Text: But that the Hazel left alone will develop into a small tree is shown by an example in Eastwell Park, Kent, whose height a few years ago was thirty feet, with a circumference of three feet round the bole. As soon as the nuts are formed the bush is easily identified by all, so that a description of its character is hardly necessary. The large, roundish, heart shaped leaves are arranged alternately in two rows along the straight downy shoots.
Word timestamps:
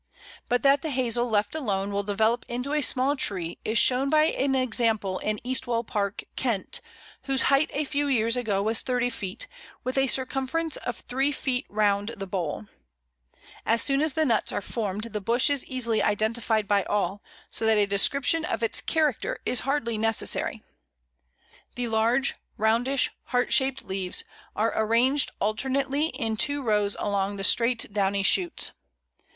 But 0.49 0.63
that 0.63 0.81
the 0.81 0.89
Hazel 0.89 1.29
left 1.29 1.53
alone 1.53 1.91
will 1.91 2.01
develop 2.01 2.43
into 2.47 2.73
a 2.73 2.81
small 2.81 3.15
tree 3.15 3.59
is 3.63 3.77
shown 3.77 4.09
by 4.09 4.23
an 4.23 4.55
example 4.55 5.19
in 5.19 5.39
Eastwell 5.43 5.83
Park, 5.83 6.23
Kent, 6.35 6.81
whose 7.25 7.43
height 7.53 7.69
a 7.71 7.85
few 7.85 8.07
years 8.07 8.35
ago 8.35 8.63
was 8.63 8.81
thirty 8.81 9.11
feet, 9.11 9.45
with 9.83 9.99
a 9.99 10.07
circumference 10.07 10.75
of 10.77 11.01
three 11.01 11.31
feet 11.31 11.67
round 11.69 12.15
the 12.17 12.25
bole. 12.25 12.65
As 13.63 13.83
soon 13.83 14.01
as 14.01 14.13
the 14.13 14.25
nuts 14.25 14.51
are 14.51 14.59
formed 14.59 15.03
the 15.13 15.21
bush 15.21 15.51
is 15.51 15.63
easily 15.67 16.01
identified 16.01 16.67
by 16.67 16.81
all, 16.85 17.21
so 17.51 17.67
that 17.67 17.77
a 17.77 17.85
description 17.85 18.43
of 18.43 18.63
its 18.63 18.81
character 18.81 19.37
is 19.45 19.59
hardly 19.69 19.99
necessary. 19.99 20.63
The 21.75 21.87
large, 21.89 22.33
roundish, 22.57 23.11
heart 23.25 23.53
shaped 23.53 23.85
leaves 23.85 24.23
are 24.55 24.73
arranged 24.75 25.29
alternately 25.39 26.07
in 26.07 26.37
two 26.37 26.63
rows 26.63 26.97
along 26.99 27.35
the 27.37 27.43
straight 27.43 27.93
downy 27.93 28.23
shoots. 28.23 28.71